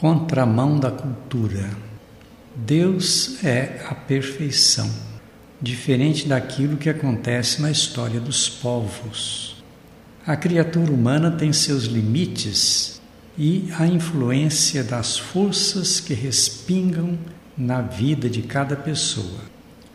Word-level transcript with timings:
Contramão 0.00 0.80
da 0.80 0.90
cultura. 0.90 1.68
Deus 2.56 3.44
é 3.44 3.84
a 3.86 3.94
perfeição, 3.94 4.90
diferente 5.60 6.26
daquilo 6.26 6.78
que 6.78 6.88
acontece 6.88 7.60
na 7.60 7.70
história 7.70 8.18
dos 8.18 8.48
povos. 8.48 9.62
A 10.26 10.38
criatura 10.38 10.90
humana 10.90 11.30
tem 11.30 11.52
seus 11.52 11.84
limites 11.84 12.98
e 13.36 13.68
a 13.78 13.86
influência 13.86 14.82
das 14.82 15.18
forças 15.18 16.00
que 16.00 16.14
respingam 16.14 17.18
na 17.54 17.82
vida 17.82 18.30
de 18.30 18.40
cada 18.40 18.76
pessoa. 18.76 19.40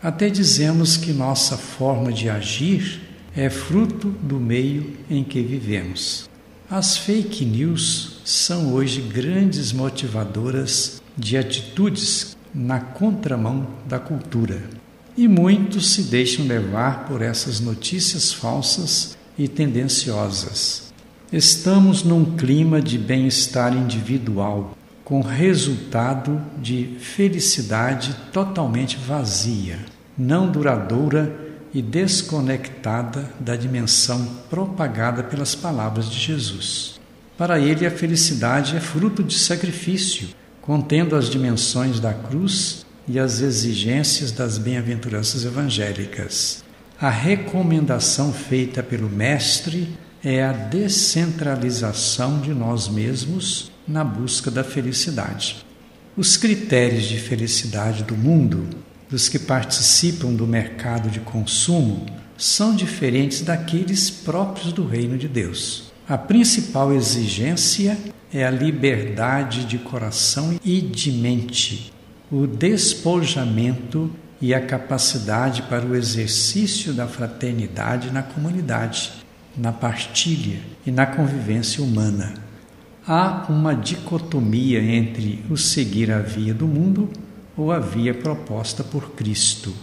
Até 0.03 0.29
dizemos 0.29 0.97
que 0.97 1.13
nossa 1.13 1.57
forma 1.57 2.13
de 2.13 2.29
agir 2.29 3.01
é 3.35 3.49
fruto 3.49 4.09
do 4.09 4.39
meio 4.39 4.95
em 5.09 5.23
que 5.23 5.41
vivemos. 5.41 6.29
As 6.69 6.97
fake 6.97 7.45
news 7.45 8.21
são 8.25 8.73
hoje 8.73 8.99
grandes 8.99 9.71
motivadoras 9.71 10.99
de 11.15 11.37
atitudes 11.37 12.35
na 12.53 12.79
contramão 12.79 13.67
da 13.85 13.99
cultura. 13.99 14.63
E 15.15 15.27
muitos 15.27 15.93
se 15.93 16.03
deixam 16.03 16.47
levar 16.47 17.05
por 17.05 17.21
essas 17.21 17.59
notícias 17.59 18.33
falsas 18.33 19.15
e 19.37 19.47
tendenciosas. 19.47 20.91
Estamos 21.31 22.01
num 22.03 22.35
clima 22.35 22.81
de 22.81 22.97
bem-estar 22.97 23.71
individual, 23.77 24.75
com 25.03 25.21
resultado 25.21 26.41
de 26.57 26.97
felicidade 26.99 28.15
totalmente 28.33 28.97
vazia, 28.97 29.77
não 30.17 30.51
duradoura 30.51 31.44
e 31.75 31.81
desconectada 31.81 33.29
da 33.37 33.57
dimensão 33.57 34.25
propagada 34.49 35.21
pelas 35.21 35.53
palavras 35.53 36.09
de 36.09 36.17
Jesus. 36.17 37.01
Para 37.37 37.59
ele, 37.59 37.85
a 37.85 37.91
felicidade 37.91 38.77
é 38.77 38.79
fruto 38.79 39.21
de 39.21 39.37
sacrifício, 39.37 40.29
contendo 40.61 41.17
as 41.17 41.29
dimensões 41.29 41.99
da 41.99 42.13
cruz 42.13 42.85
e 43.05 43.19
as 43.19 43.41
exigências 43.41 44.31
das 44.31 44.57
bem-aventuranças 44.57 45.43
evangélicas. 45.43 46.63
A 46.97 47.09
recomendação 47.09 48.31
feita 48.31 48.81
pelo 48.81 49.09
Mestre 49.09 49.89
é 50.23 50.41
a 50.45 50.53
descentralização 50.53 52.39
de 52.39 52.53
nós 52.53 52.87
mesmos 52.87 53.69
na 53.85 54.01
busca 54.01 54.49
da 54.49 54.63
felicidade. 54.63 55.57
Os 56.15 56.37
critérios 56.37 57.03
de 57.03 57.19
felicidade 57.19 58.05
do 58.05 58.15
mundo 58.15 58.65
dos 59.09 59.29
que 59.29 59.39
participam 59.39 60.33
do 60.33 60.47
mercado 60.47 61.09
de 61.09 61.19
consumo 61.19 62.05
são 62.37 62.75
diferentes 62.75 63.41
daqueles 63.41 64.09
próprios 64.09 64.73
do 64.73 64.85
reino 64.85 65.17
de 65.17 65.27
Deus. 65.27 65.91
A 66.07 66.17
principal 66.17 66.93
exigência 66.93 67.97
é 68.33 68.45
a 68.45 68.51
liberdade 68.51 69.65
de 69.65 69.77
coração 69.77 70.59
e 70.63 70.81
de 70.81 71.11
mente, 71.11 71.93
o 72.31 72.45
despojamento 72.45 74.11
e 74.41 74.53
a 74.53 74.59
capacidade 74.59 75.61
para 75.63 75.85
o 75.85 75.95
exercício 75.95 76.93
da 76.93 77.07
fraternidade 77.07 78.11
na 78.11 78.21
comunidade, 78.21 79.13
na 79.57 79.71
partilha 79.71 80.59
e 80.85 80.91
na 80.91 81.05
convivência 81.05 81.83
humana. 81.83 82.33
Há 83.07 83.45
uma 83.49 83.73
dicotomia 83.73 84.81
entre 84.83 85.43
o 85.49 85.55
seguir 85.55 86.11
a 86.11 86.19
via 86.19 86.53
do 86.53 86.67
mundo 86.67 87.09
ou 87.57 87.71
a 87.71 87.79
via 87.79 88.13
proposta 88.13 88.83
por 88.83 89.11
Cristo. 89.11 89.73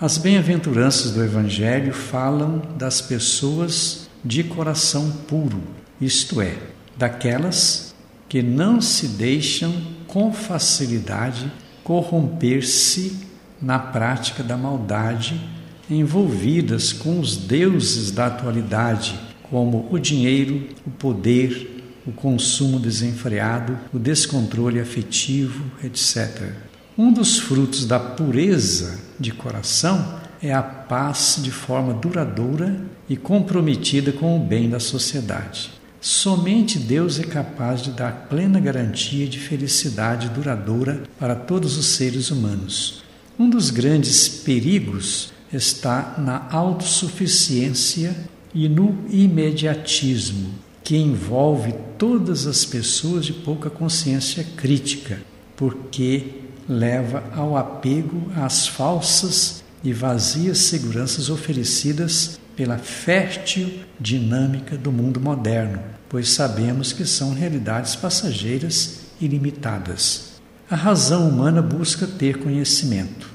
As 0.00 0.18
bem-aventuranças 0.18 1.12
do 1.12 1.24
Evangelho 1.24 1.92
falam 1.92 2.62
das 2.76 3.00
pessoas 3.00 4.08
de 4.24 4.44
coração 4.44 5.10
puro, 5.26 5.62
isto 6.00 6.40
é, 6.40 6.54
daquelas 6.96 7.94
que 8.28 8.42
não 8.42 8.80
se 8.80 9.08
deixam 9.08 9.72
com 10.06 10.32
facilidade 10.32 11.50
corromper-se 11.86 13.16
na 13.62 13.78
prática 13.78 14.42
da 14.42 14.56
maldade, 14.56 15.40
envolvidas 15.88 16.92
com 16.92 17.20
os 17.20 17.36
deuses 17.36 18.10
da 18.10 18.26
atualidade, 18.26 19.18
como 19.44 19.86
o 19.90 19.98
dinheiro, 19.98 20.68
o 20.84 20.90
poder, 20.90 21.84
o 22.04 22.10
consumo 22.10 22.80
desenfreado, 22.80 23.78
o 23.94 23.98
descontrole 23.98 24.80
afetivo, 24.80 25.64
etc. 25.84 26.65
Um 26.98 27.12
dos 27.12 27.38
frutos 27.38 27.84
da 27.84 28.00
pureza 28.00 28.98
de 29.20 29.30
coração 29.30 30.18
é 30.42 30.54
a 30.54 30.62
paz 30.62 31.38
de 31.42 31.50
forma 31.50 31.92
duradoura 31.92 32.74
e 33.06 33.18
comprometida 33.18 34.12
com 34.12 34.34
o 34.34 34.42
bem 34.42 34.70
da 34.70 34.80
sociedade. 34.80 35.70
Somente 36.00 36.78
Deus 36.78 37.20
é 37.20 37.24
capaz 37.24 37.82
de 37.82 37.90
dar 37.90 38.28
plena 38.30 38.58
garantia 38.58 39.26
de 39.26 39.38
felicidade 39.38 40.30
duradoura 40.30 41.02
para 41.18 41.34
todos 41.34 41.76
os 41.76 41.84
seres 41.84 42.30
humanos. 42.30 43.04
Um 43.38 43.50
dos 43.50 43.68
grandes 43.68 44.26
perigos 44.26 45.34
está 45.52 46.14
na 46.16 46.48
autossuficiência 46.50 48.16
e 48.54 48.70
no 48.70 49.04
imediatismo, 49.10 50.48
que 50.82 50.96
envolve 50.96 51.74
todas 51.98 52.46
as 52.46 52.64
pessoas 52.64 53.26
de 53.26 53.34
pouca 53.34 53.68
consciência 53.68 54.46
crítica, 54.56 55.18
porque 55.56 56.42
leva 56.68 57.24
ao 57.34 57.56
apego 57.56 58.30
às 58.36 58.66
falsas 58.66 59.64
e 59.82 59.92
vazias 59.92 60.58
seguranças 60.58 61.30
oferecidas 61.30 62.38
pela 62.56 62.78
fértil 62.78 63.80
dinâmica 64.00 64.76
do 64.76 64.90
mundo 64.90 65.20
moderno, 65.20 65.80
pois 66.08 66.30
sabemos 66.30 66.92
que 66.92 67.04
são 67.04 67.34
realidades 67.34 67.94
passageiras 67.94 69.00
e 69.20 69.28
limitadas. 69.28 70.40
A 70.68 70.74
razão 70.74 71.28
humana 71.28 71.62
busca 71.62 72.06
ter 72.06 72.38
conhecimento. 72.38 73.30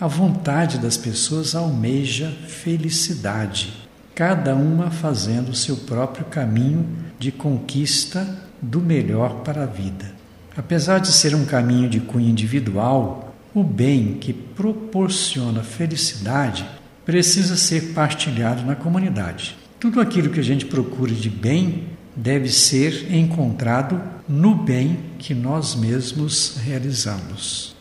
A 0.00 0.06
vontade 0.06 0.78
das 0.78 0.96
pessoas 0.96 1.54
almeja 1.54 2.32
felicidade, 2.48 3.88
cada 4.14 4.54
uma 4.54 4.90
fazendo 4.90 5.54
seu 5.54 5.76
próprio 5.76 6.24
caminho 6.24 6.88
de 7.18 7.30
conquista 7.30 8.38
do 8.62 8.80
melhor 8.80 9.42
para 9.42 9.64
a 9.64 9.66
vida. 9.66 10.19
Apesar 10.56 10.98
de 10.98 11.12
ser 11.12 11.34
um 11.34 11.44
caminho 11.44 11.88
de 11.88 12.00
cunho 12.00 12.28
individual, 12.28 13.34
o 13.54 13.62
bem 13.62 14.14
que 14.14 14.32
proporciona 14.32 15.62
felicidade 15.62 16.66
precisa 17.04 17.56
ser 17.56 17.92
partilhado 17.92 18.64
na 18.64 18.76
comunidade. 18.76 19.56
Tudo 19.78 20.00
aquilo 20.00 20.30
que 20.30 20.40
a 20.40 20.44
gente 20.44 20.66
procura 20.66 21.12
de 21.12 21.30
bem 21.30 21.84
deve 22.14 22.48
ser 22.48 23.12
encontrado 23.12 24.00
no 24.28 24.54
bem 24.54 24.98
que 25.18 25.34
nós 25.34 25.74
mesmos 25.74 26.58
realizamos. 26.62 27.74